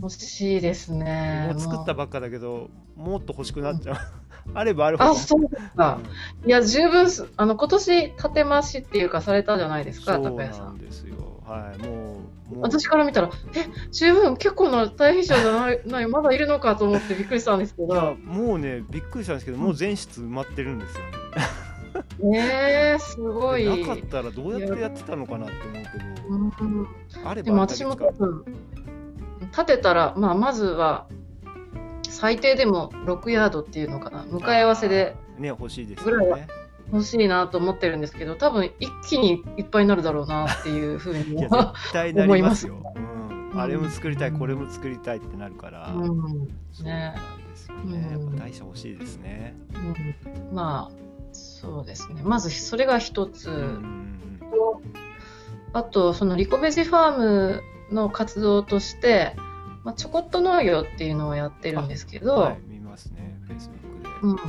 [0.00, 1.50] 欲しいですね。
[1.52, 3.96] もう作ったもばっかだけどもっと欲しくなっちゃう。
[4.54, 5.10] あればあるうほど。
[5.10, 6.00] あそうか、
[6.44, 11.40] いや十分すあの今年立て増しっていうかされたじゃないですか高谷さなんんですよ。
[11.44, 12.62] はいもうもう。
[12.62, 21.02] 私から見たら、え、十分結構な大飛車じゃない、ないまだいるのかと思ってびっくりしたんですけど、もうねびっくりしたんですけどもう全室埋まってるんですよ。
[22.20, 23.64] ねえー、すごい。
[23.84, 26.66] なかったらどうやってやってたのかなって思うけど。
[26.66, 26.88] うん。
[27.24, 28.44] あればでも私も多分、
[29.52, 31.06] 立てたら、まあ、まずは、
[32.08, 36.46] 最低でも6ヤードっていうのかな、向かい合わせでね欲しいですぐらいよね
[36.92, 41.48] 欲しいなと思ってるんですけど、多分一気にいっぱいになるだろうなっていうふうに絶
[41.92, 42.74] 対なりますよ。
[42.84, 42.94] 思
[43.54, 46.06] うん、あれも作りたいこれも作りたいってなるから、うん、
[46.70, 48.24] そうねなんですよね、うん。
[48.24, 49.56] やっぱ代謝欲しいですね。
[49.74, 50.96] うん、まあ、
[51.32, 52.20] そうですね。
[52.24, 53.50] まずそれが一つ。
[53.50, 54.18] うんうん。
[55.72, 57.62] あと、そのリコベジファーム
[57.92, 59.34] の活動として、
[59.84, 64.46] まあ、ちょこっと農業っていうのをやってるんですけど、うんはい見ますねフェイスブック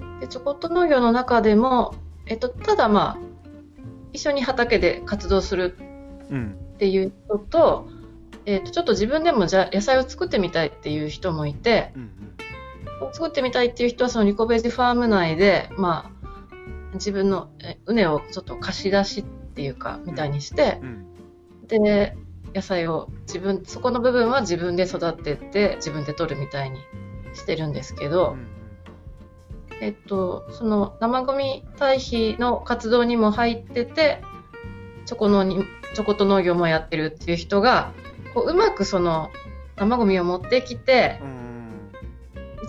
[0.00, 1.94] で、うん、でちょこっと農業の中でも、
[2.26, 3.18] えっと、ただまあ
[4.12, 5.76] 一緒に畑で活動する
[6.30, 6.56] うん。
[6.74, 7.88] っていう人と,、
[8.46, 12.10] えっとちょっと自分でもじゃあ野菜を作ってみたいっていう人もいてうん
[13.12, 16.30] 作ってみたいっていう人はそのリコベジファーム内で、まあ、
[16.94, 21.06] 自分のえ畝をちょっと貸し出しっていうかみたいにしてう、ん。
[21.66, 22.16] で
[22.54, 26.78] 野菜を自分そこの部分は自分で育てて自分で取るみたいに
[27.34, 28.46] してるんですけど、うん
[29.80, 34.22] えっと、その生ゴミ堆肥の活動にも入ってて
[35.06, 37.92] チョコのにチョコと農業もやってるっていう人が
[38.34, 39.30] こううまくその
[39.76, 41.40] 生ゴミを持ってきてうんうん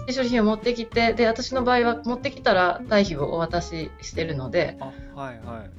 [0.07, 4.85] 一時処理品を持ってきてで私の場合は持ってきたら堆肥をお渡ししてるのであ
[5.19, 5.71] はいはい。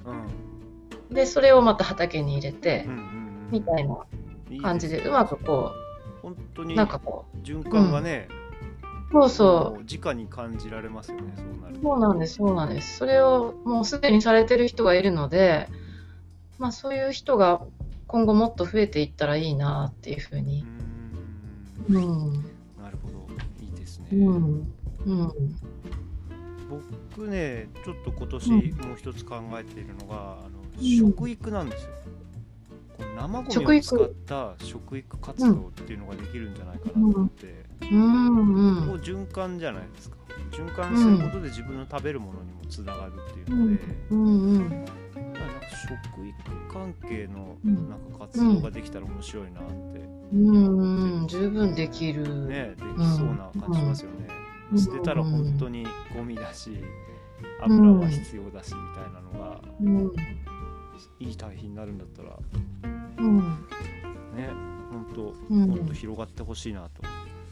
[1.11, 1.15] うん。
[1.15, 3.22] でそれをまた畑に入れてうんうんうん
[3.53, 3.99] みたいな
[4.51, 5.73] い感じでうまくこ
[6.23, 9.85] 本当にうなんかこ循環がね、うそうそう。
[9.85, 11.83] 直に感じられますよねそうなると。
[11.83, 12.97] そうなんです、そうなんです。
[12.97, 15.69] それをもうすでにされてる人がいるので、
[16.59, 17.62] まあそういう人が
[18.07, 20.65] 今後もっと増えていったらいいなっていうふううに。
[21.88, 22.33] うん。
[22.81, 23.27] なるほど。
[23.61, 24.73] いいですね、うん。
[25.07, 25.33] うん。
[27.11, 28.88] 僕ねちょっと今年うん。
[28.88, 30.99] もう一つ考えているのが、あのうん。
[30.99, 31.91] 食育なんですよ
[33.17, 38.85] 生ゴミを使った食育活動っていうのができるんじゃないかなと思って、うん。
[38.85, 38.87] う。
[38.87, 40.17] こうん循環じゃないですか
[40.51, 44.25] 循環することで自分の食べるものにもつながるっていうので、うん。
[44.25, 44.59] うん。
[44.59, 44.93] なんか
[45.88, 49.73] 食育関係のうんなんか活動ができたら面白いなって、
[50.33, 51.27] うん。
[51.29, 52.47] 十分できる。
[52.47, 55.87] ねできそうな感じしますよね、うん捨てたら本当に
[56.17, 56.83] ゴミだし
[57.61, 60.12] 油は必要だしみたいなのがうん。
[61.21, 62.38] いい堆肥になるんだったら
[63.19, 63.38] うん。
[64.37, 64.51] ね
[64.91, 67.03] 本当うんもっと広がってほしいなと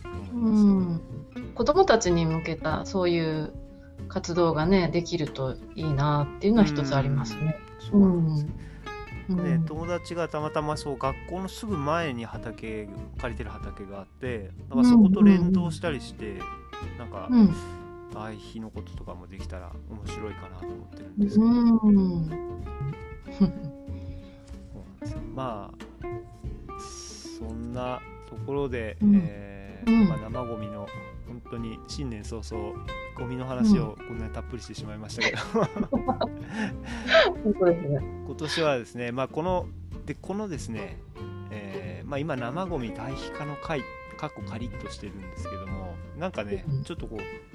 [0.05, 1.01] 思いうま
[1.35, 1.53] す、ん。
[1.55, 3.53] 子供たちに向けたそういう
[4.09, 7.57] 活動がね、できるといいなっていうのは一つありますね。
[7.79, 8.51] そうなんですよ
[9.31, 16.41] うんね、友達がたまたまそう学校のすぐ前に畑借りてる畑があってだからそこと連動したりして、
[16.99, 17.55] なんかうん。
[18.13, 22.29] 堆肥のこととかもできたら面白いかなと思ってるんですけど、うん。
[25.35, 25.91] まあ
[27.39, 29.23] そんなところで、うん。
[29.25, 30.09] えーうん。
[30.09, 30.87] まあ、生ゴミの
[31.27, 32.85] 本当に新年早々
[33.17, 35.39] ゴミの話をこんなにたっぷりしてしまいましたけど、
[37.45, 37.99] 本当ですね。
[38.27, 39.69] 今年はですねまあこの
[40.07, 40.99] でこのですね、
[41.51, 43.83] えーまあ、今生ゴミ堆肥化の会
[44.19, 46.85] かっこカリッとしてるんですけどもなんかね、うん。
[46.85, 47.50] ちょっとこう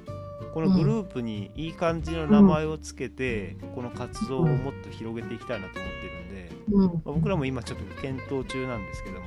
[0.55, 6.85] このグループにいい感じの名前をつけて、この活動をもっと広げていきたいなと思ってるんで、うん。
[6.85, 9.25] まあ僕らも今ちょっと検討中なんですけども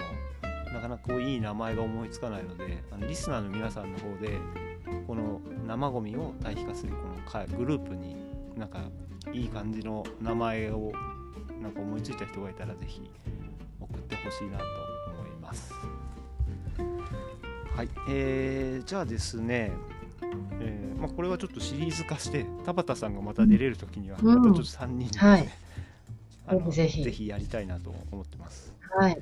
[0.73, 4.39] なかなかこういい名前が思いつかないのであのリスナーの皆さんの方で
[5.07, 8.17] この生ゴミを堆肥化するこの会グループに
[8.57, 8.81] なんか
[9.33, 10.93] いい感じの名前を
[11.61, 13.11] なんか思いついた人がいたらぜひ
[13.81, 14.65] 送ってほしいなと
[15.19, 15.75] 思います。
[17.75, 19.73] はい、えー、じゃあですね、
[20.61, 24.27] えーまあ、これはちょっとシリーズ化して田畑さんがまた出れる時にはうん。
[24.27, 25.49] またちょっと3人でね、はい。
[26.47, 27.27] あのぜひぜひ。
[27.27, 28.75] やりたいなと思ってます。
[28.99, 29.21] はい。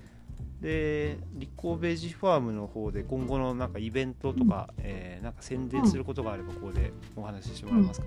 [0.60, 8.06] でリコベジファームの方で今後のなんかイベントとか、えーなんか宣伝することがあればここでお話ししてもらえますか、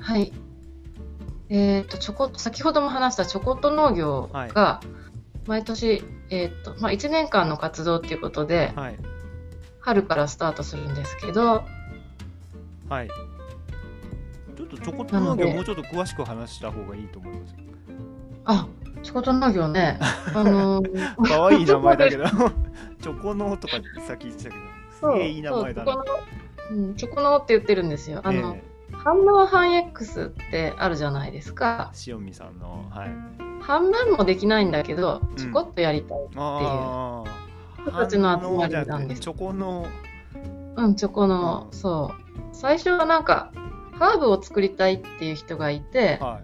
[0.00, 0.32] はい。
[1.48, 4.80] えっ、と、ちょこ先ほども話したちょこっと農業が、
[5.46, 8.98] 毎年、えっ、と、まあ、1年間の活動っていうことで、はい
[9.86, 11.64] 春からスタートするんですけど、
[12.88, 13.08] はい。
[14.56, 17.56] ちょっとちょこっと農業もうちょっと詳しく話した方がいいと思いますよ。
[18.46, 18.66] あ、
[19.04, 20.00] ちょこっと農業ね、
[20.34, 22.24] あのー可愛い名前だけど。
[23.00, 24.62] チョコノとかさっき言ってたけど。
[24.90, 25.92] すげえいい名前だな。
[25.92, 26.26] そうチョコノ
[26.68, 28.22] うん、チョコノって言ってるんですよ。
[28.24, 31.92] あの、え反応反 X ってあるじゃないですか。
[31.94, 33.10] ー塩見さんのはい。
[33.60, 36.18] 半分もできないんだけど、うんちょこっとやりたい。
[36.34, 37.45] ああ
[37.86, 39.86] 人たちの集まりなんですチョコの。
[40.76, 42.40] うん、チョコの、うんそう。
[42.52, 43.52] 最初はなんか、
[43.92, 46.40] ハーブを作りたいっていう人がいて、は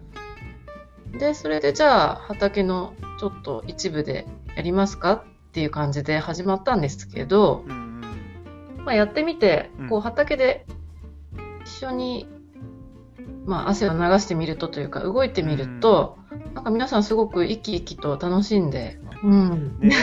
[1.12, 4.26] で、それでじゃあ畑のちょっと一部で
[4.56, 8.02] やりますかっていう感じで始まったんですけどい、うん
[8.78, 8.84] うん。
[8.84, 10.64] まあ、やってみてうん、こう畑で
[11.64, 12.28] 一緒に、
[13.44, 16.16] まあ、汗を流してみるとというか動いてみると、
[16.54, 19.94] なんか皆さんすごく生き生きと楽しんで、うん、ね、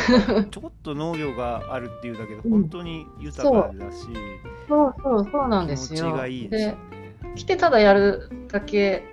[0.49, 2.51] ちょこっと農業があるっていうだけでうん。
[2.51, 4.07] 本当に豊かだし、
[4.67, 4.95] そう。
[5.03, 6.13] そうそうなんで気持ちすよ。
[6.13, 6.77] がいいですよね。
[7.35, 9.03] 来てただやるだけ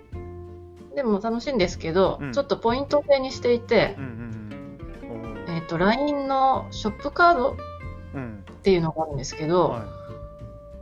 [0.94, 2.32] でも楽しいんですけど、うん。
[2.32, 5.54] ちょっとポイント制にしていてう、んうんうん。
[5.54, 7.56] えっ、と、LINE のショップカードっ
[8.62, 9.84] ていうのがあるんですけど、は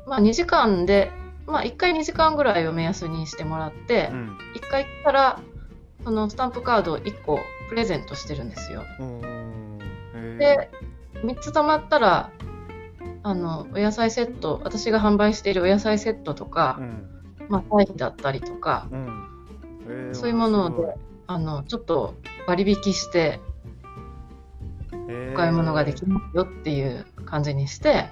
[0.06, 1.10] まあ2時間で、
[1.46, 4.38] まあ1回2時間ぐらいを目安にしてもらってい、うん。
[4.54, 5.40] 1回来たら、
[6.04, 8.82] そのスタンプカードを1個プレゼントしてるんですよ。
[10.38, 10.70] で、
[11.22, 12.30] 3つ貯まったら、
[13.22, 17.46] あの、お野菜セット、私が販売しているお野菜セットとかう、ん。
[17.48, 20.10] まあ、堆肥だったりとか、うん。
[20.12, 20.94] そういうもので、
[21.26, 22.14] あの、ちょっと
[22.46, 23.40] 割引して
[25.32, 28.06] お買い物ができますよっていう感じにして、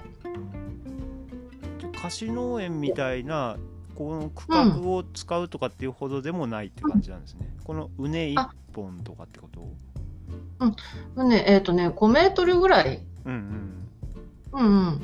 [2.01, 3.57] 貸し農園みたいな
[3.95, 7.53] この区画を使うとかっていうほどでもないって感じなんですね。
[7.63, 8.37] このうね一
[8.73, 11.23] 本とかってこと？
[11.23, 13.83] ね、えっ、とね、5メートルぐらい、うん
[14.53, 15.01] うん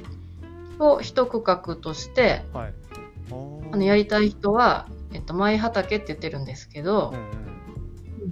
[0.79, 2.59] うん、を一区画として、うん。
[2.59, 2.73] はい。
[3.71, 7.49] あのやりたい人は、えっと、前畑って言ってるんですけどうん、うん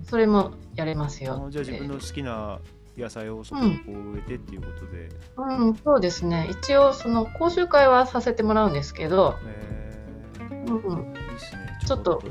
[0.05, 1.47] それもやれますあよ。
[1.47, 2.59] ーじゃあ自分の好きな
[2.97, 5.09] 野菜をそこにこう植えてっていうことで。
[5.37, 6.47] うん、そうですね。
[6.49, 9.66] 一応、その講習会はさせてもらうんですけど、へー
[10.67, 11.79] うんうんいいっすね。
[11.85, 12.21] ちょっと。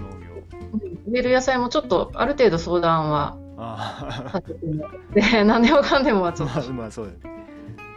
[1.09, 6.61] 植える野菜もちょっとある程度相談はあさせてもらって、 何でもかんでもはあ、ちょっと。
[6.61, 7.47] まあまあそうだよね。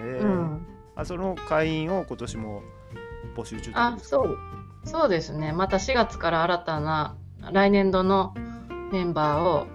[0.02, 2.62] へーうん、あその会員を今年も
[3.36, 4.38] 募集中あ、そう。
[4.86, 5.52] そうですね。
[5.52, 7.18] また4月から新たな
[7.52, 8.34] 来年度の
[8.92, 9.68] メンバーを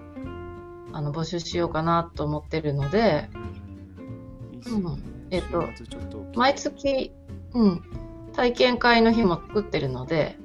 [0.93, 4.81] あの募集しようかなと思ってるので、うんいいっすね。
[4.81, 5.63] うんえっと
[6.35, 7.11] 毎月、
[7.53, 7.81] うん、
[8.33, 10.37] 体験会の日も作ってるので、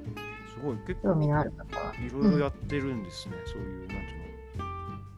[0.61, 0.77] ごい。
[0.87, 1.21] 結構。
[1.21, 3.97] いろいろやってるんですね、そういうなんてい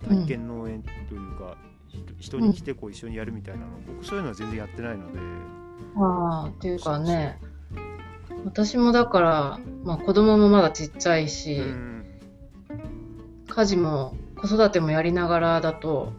[0.10, 1.58] うの体験農園というか、
[2.20, 5.20] 人人に来てこう一緒にやるみたいなの、僕そういうのは全然やってないので、
[5.96, 7.40] ああ、っていうかね、
[8.46, 12.06] 私もだから、まあ子供もまだちっちゃいし、うん。
[13.48, 16.12] 家事も子育てもやりながらだと、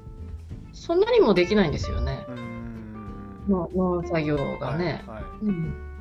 [0.73, 2.27] そんなにもできないんですよね。
[2.29, 3.45] うん。
[3.49, 5.05] の農作業がね。
[5.07, 5.25] はいはい。
[5.43, 5.94] うん。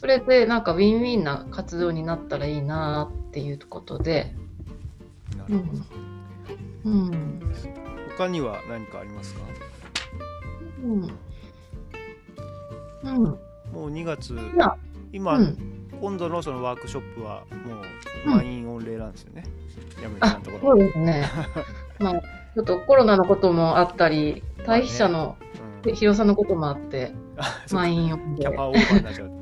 [0.00, 4.34] それでなんかウィンウィンな活動になったらいいなっていうことで、
[5.36, 6.90] なるほど。
[6.90, 7.40] うん。
[8.16, 9.40] 他には何かありますか？
[10.82, 11.02] うん。
[13.02, 13.22] うん。
[13.24, 13.38] も
[13.74, 14.34] う2月。
[14.56, 14.74] や。
[15.12, 15.58] 今、うん。
[16.00, 17.82] 今度のそのワークショップはもう
[18.26, 18.36] うん。
[18.36, 19.44] 満員御礼なんですよね、
[20.02, 20.76] 山口さんあのとこ、ろ。
[20.76, 21.26] そうですね。
[22.00, 25.36] まあ、ちょっとコロナのこともあったり、退避者の
[25.84, 25.94] うん。
[25.94, 27.12] 広さのこともあって、
[27.70, 28.44] 満員御礼。
[28.44, 29.39] キャパオーバーになっちゃう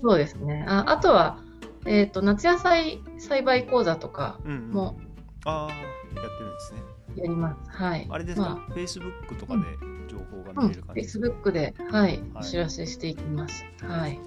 [0.00, 0.64] そうですね。
[0.68, 1.38] ああとは、
[1.86, 4.98] えっ、と、夏野菜栽培講座とかうんうんも
[5.44, 6.80] ああやってるんですね
[7.16, 7.70] やります。
[7.70, 8.06] はい。
[8.08, 9.62] あれですか、ま Facebook とかで
[10.08, 13.64] 情報が見れる感じですか、Facebook で、はい、はいお知らせしていきます。
[13.82, 14.20] はい。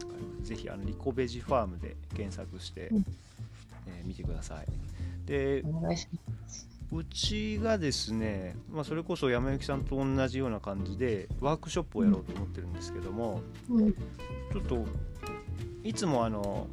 [0.43, 3.05] ぜひあのリコベジファームで検索して、うん
[3.87, 4.65] えー見てください
[5.25, 6.67] でお願いします。
[6.91, 13.93] うちがですね、まあ、それこそ山幸さんと同じような感じでワークショップをやろうと思ってるんですけども、うん。
[13.93, 14.85] ちょっと
[15.83, 16.67] いつもあの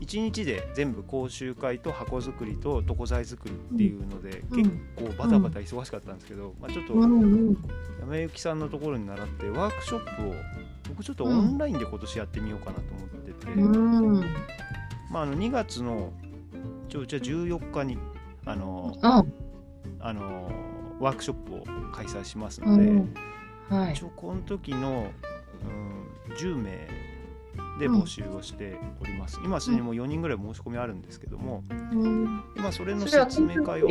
[0.00, 6.94] 1日で全部講習会と箱作りと床材作りっていうので、うん結構バタバタ忙しかったんですけど、まあ、ちょっと。
[6.94, 10.34] 山幸さんのところに習ってワークショップを
[10.88, 14.20] 僕ちょっとオンラインで今年やってみようかなと思ってて、うん。
[15.10, 16.12] まあ、あの2月の
[16.88, 17.98] 一応うちは14日に
[18.44, 19.24] あのあ、
[20.00, 20.50] あの
[21.00, 23.14] ワークショップを開催しますうので、ん。
[23.68, 24.04] はい一。
[24.04, 25.10] 応この時の、
[26.28, 26.88] うん、10名
[27.78, 32.42] で募集をしております、今すでにもう4人ぐらい申し込みあるんですけども、うん。
[32.56, 33.88] 今それの説明会を。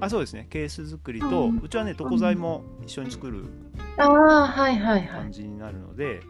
[0.00, 3.44] あそうですねケース作りと、ううんちはね床材も一緒に作る
[3.96, 5.32] ああ、はいはいはい感。
[5.32, 6.20] じになるので、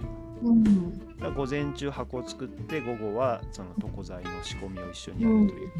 [1.34, 5.70] 午前中箱を作って午後はその床材の仕込みを一緒にやるという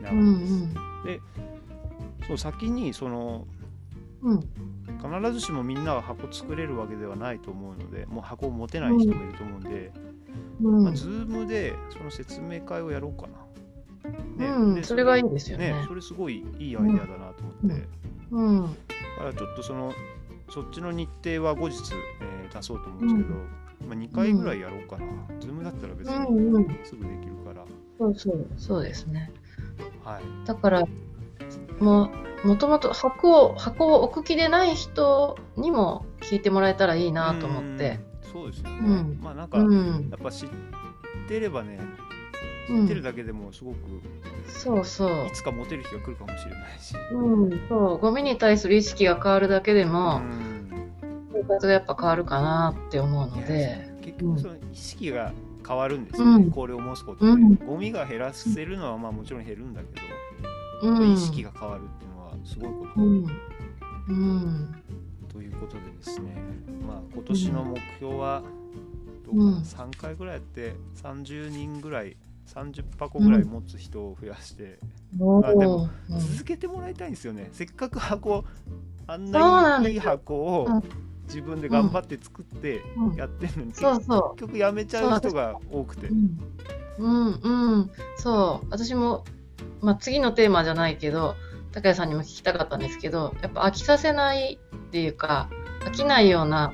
[0.00, 1.22] 流れうんです。
[2.28, 3.46] そう先にその
[4.22, 4.34] うん。
[4.34, 4.40] うん。
[5.20, 9.92] 必ずしもみんなが箱作れるわけではないと思うのでもう箱を持てない人もいると思うんで、
[10.62, 10.84] うん。
[10.84, 13.40] まあ、ズームでその説明会をやろうかな。
[14.38, 15.72] うん、でそれがいいですよね。
[15.72, 17.86] ねそれすごいいいアイデアだなと思って、
[18.30, 18.62] うん。
[18.62, 18.68] だ
[19.18, 19.92] からちょっとその
[20.48, 21.76] そっちの日程は後日、
[22.20, 23.34] えー出そうと思うんですけど、
[23.86, 25.06] まあ、2回ぐらいやろうかな、
[25.38, 26.78] ズームだったら別うんにうん。
[26.84, 27.64] すぐできるから、
[27.98, 29.30] そうそう、そうですね。
[30.04, 30.84] はい、だから、
[31.78, 32.10] も
[32.44, 38.00] う、もともと箱を、箱を置く気でない人にも聞いてもらえたらいいなと思って。
[38.34, 40.08] うんそうですよね、うんまあなんか、うん。
[40.10, 40.48] やっぱ知っ
[41.28, 41.78] てればね
[42.68, 43.76] うん知ってるだけでもすごく
[44.48, 45.32] そうそうい。
[45.32, 47.98] つかモテる日が来るかもしれないし、うん、そう。
[47.98, 50.70] ゴミに対する意識が変わるだけでうも、ん
[51.32, 53.88] 生活がやっぱ変わるかなって思うので。
[54.02, 55.32] 結局その意識が
[55.66, 61.12] 変わるんですよね、うんこれを申すことで、うんゴミが減らせるのはまあもちろん減るんだけど、うん。
[61.12, 64.82] 意識が変わるっていうのはすごいこと、うん。
[65.60, 66.34] ことでですね、
[66.86, 68.42] まあ、今年の目標は
[69.26, 74.78] どうかな、うん3回ぐらいやって30人ぐらい30箱ぐらい持つ人を増やして、
[75.20, 77.48] おあでも続けてもらいたいんですよね。
[77.52, 78.44] せっかく箱
[79.06, 80.82] あんないい箱をうん。
[81.26, 83.14] 自分で頑張って作ってうん。
[83.14, 83.84] やってるのに、結
[84.36, 86.08] 局やめちゃう人が多くて。
[86.08, 86.12] う。
[86.12, 86.40] うん。
[86.98, 87.90] うん、うん。
[88.16, 88.66] そう。
[88.70, 89.24] 私も、
[89.80, 91.36] まあ、次のテーマじゃないけど、
[91.72, 95.48] 高谷さんにも聞きたかったんですけど、やっぱ飽きさせないっていうか、
[95.80, 96.72] 飽きないような、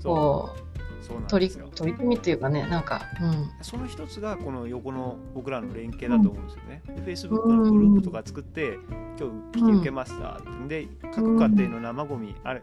[0.00, 0.60] そうこ
[1.02, 3.50] そう取り、取り組みっていうかね、なんか、うん。
[3.62, 6.82] その一つがこの横の僕らの連携だと思うんですよね。
[6.86, 8.78] で Facebook のグループとか作って、
[9.18, 10.82] 今日引き受けましたって。
[10.82, 12.62] で、各家庭の生ゴミ、あれ、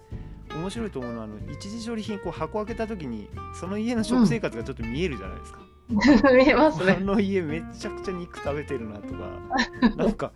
[0.56, 5.60] 面白いと思うのは、あの一時処理品こう箱開けた時に、その家の食生活がちょっと見えるじゃないですか。
[6.36, 7.00] 見えますあね。
[7.00, 9.30] の家めちゃくちゃ肉食べてるなとか、
[9.96, 10.32] なんか、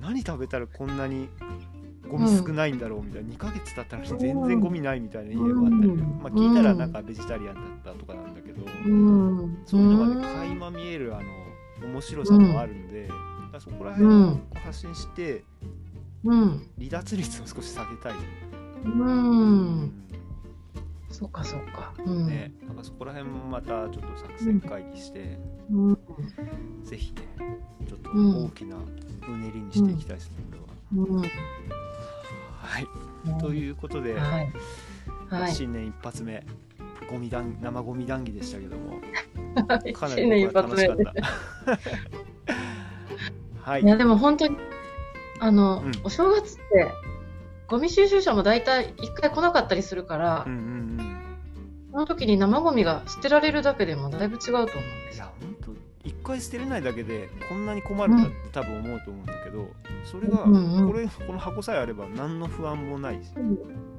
[0.00, 1.28] 何食べたらこんなに
[2.08, 5.98] ゴミ少ないんだろうみたいな、2ヶ月経ったのに全然ゴミないみたいな家があったり、うん。
[6.22, 7.60] まあ聞いたらなんかベジタリアンだ
[7.92, 9.58] ったとかなんだけど、うん。
[9.64, 13.18] そういうのがね、垣間見えるあの面白さもあるんで、だか
[13.52, 15.44] らそこら辺を発信して、
[16.24, 16.68] うん。
[16.78, 18.14] 離脱率を少し下げたい。
[18.84, 19.92] うん。
[21.16, 21.94] そうか、そうか。
[22.04, 22.26] うん。
[22.26, 25.38] ね、なんかそこら辺もまたちょっと作戦会議して、
[25.70, 25.98] うん。
[26.84, 27.22] ぜひね、
[27.88, 28.80] ちょっとうん大きなう
[29.38, 30.56] ねりにしていきたいですね、こ
[30.94, 31.08] れは。
[31.08, 31.22] うん。
[31.22, 31.28] は
[32.80, 34.52] い、ということで、はい。
[35.30, 35.52] はい。
[35.54, 36.44] 新年一発目、
[37.10, 39.00] ゴミ談生ゴミ談義でしたけども、
[39.68, 41.80] はいかなり楽しかった。
[43.70, 44.56] はいい、や、でも本当に、
[45.40, 46.92] あの、うんお正月って、
[47.68, 51.05] ゴミ収集車も大体一回来なかったりするから、うんうんうん。
[51.96, 55.30] その時に生ゴミが捨てられるだけでもだいぶ違うと思うんですいやよ。
[55.40, 59.66] 本当一回捨てれないだけでこんなに困るんだって多分思うと思うんだけど、
[60.04, 63.30] それがうんうんこれこの箱さえあれば何の不安もないし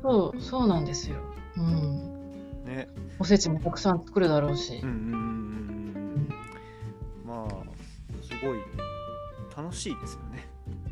[0.03, 1.15] そう、そうなんですよ。
[1.57, 2.63] うん。
[2.65, 2.87] ね
[3.17, 4.89] おせちもたくさん作るだろうしうん。
[4.89, 5.15] うんうんうん
[6.13, 6.33] うん
[7.25, 7.49] まあ
[8.21, 8.59] すごい
[9.57, 10.47] 楽しいですよね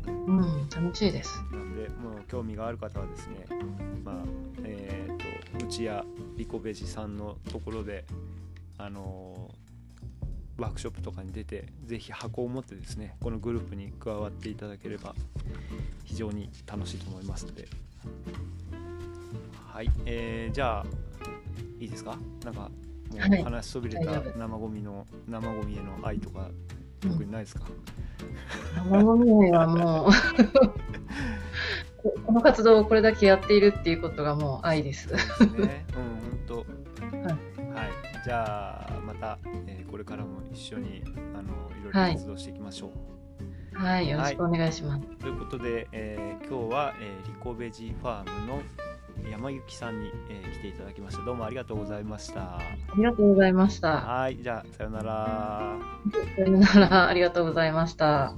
[0.06, 1.40] うん、楽しいです。
[1.52, 3.46] なんでもう興味がある方はですね
[4.04, 4.24] まあ
[4.64, 5.16] えっ、
[5.66, 6.04] とうちや
[6.36, 8.04] リコベジさんのところで
[8.78, 9.56] あのー
[10.58, 15.14] ワークショップとかに出てぜひ箱を持ってですねこのグループに加わっていただければ
[16.04, 17.68] 非常に楽しいと思いますので。
[19.74, 20.86] はい、えーじゃあ
[21.78, 22.16] いいですか？
[22.44, 22.70] なんか
[23.12, 23.40] もはい。
[23.40, 26.48] う話しそびれた生ゴミの生ゴミへの愛とか
[27.00, 27.66] 特にないですか、
[28.90, 30.10] 生ゴミ愛はもう
[32.02, 35.08] ここの活動をこれだけやっているっていうことがもう愛です。
[35.08, 35.86] そうですね。
[35.96, 36.04] うん
[36.46, 36.66] 本当。
[37.16, 37.26] はい。
[37.72, 37.90] はい。
[38.24, 41.02] じゃあまた、えーこれからも一緒に
[41.34, 41.44] あの
[41.80, 42.12] いろいろはい。
[42.14, 42.90] 活動していきましょ
[43.74, 45.06] う、はい、よろしくお願いします。
[45.18, 48.62] ということで、えー今日は、えーリコベジファームの
[49.30, 51.24] 山幸さんに、えー来ていただきました。
[51.24, 52.58] どうもありがとうございました。
[52.58, 52.60] あ
[52.96, 54.00] りがとうございました。
[54.00, 55.76] はいじゃあさようなら。
[56.36, 58.34] さよなら、ありがとうございました。